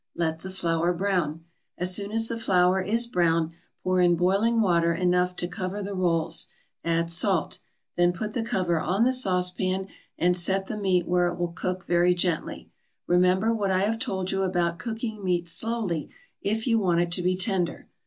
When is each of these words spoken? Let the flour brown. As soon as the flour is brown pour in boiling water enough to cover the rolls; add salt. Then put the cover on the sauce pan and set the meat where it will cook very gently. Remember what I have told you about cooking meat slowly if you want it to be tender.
Let 0.15 0.39
the 0.39 0.49
flour 0.49 0.93
brown. 0.93 1.45
As 1.77 1.93
soon 1.95 2.11
as 2.11 2.27
the 2.27 2.39
flour 2.39 2.81
is 2.81 3.05
brown 3.05 3.51
pour 3.83 4.01
in 4.01 4.15
boiling 4.15 4.59
water 4.59 4.95
enough 4.95 5.35
to 5.35 5.47
cover 5.47 5.83
the 5.83 5.93
rolls; 5.93 6.47
add 6.83 7.11
salt. 7.11 7.59
Then 7.97 8.11
put 8.11 8.33
the 8.33 8.41
cover 8.41 8.79
on 8.79 9.03
the 9.03 9.13
sauce 9.13 9.51
pan 9.51 9.89
and 10.17 10.35
set 10.35 10.65
the 10.65 10.75
meat 10.75 11.07
where 11.07 11.27
it 11.27 11.37
will 11.37 11.49
cook 11.51 11.85
very 11.85 12.15
gently. 12.15 12.71
Remember 13.05 13.53
what 13.53 13.69
I 13.69 13.81
have 13.81 13.99
told 13.99 14.31
you 14.31 14.41
about 14.41 14.79
cooking 14.79 15.23
meat 15.23 15.47
slowly 15.47 16.09
if 16.41 16.65
you 16.65 16.79
want 16.79 17.01
it 17.01 17.11
to 17.11 17.21
be 17.21 17.35
tender. 17.37 17.87